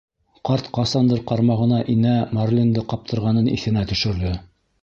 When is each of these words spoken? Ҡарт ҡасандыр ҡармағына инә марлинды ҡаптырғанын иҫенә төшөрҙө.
Ҡарт 0.49 0.69
ҡасандыр 0.77 1.21
ҡармағына 1.31 1.83
инә 1.95 2.15
марлинды 2.39 2.85
ҡаптырғанын 2.95 3.55
иҫенә 3.59 3.89
төшөрҙө. 3.93 4.37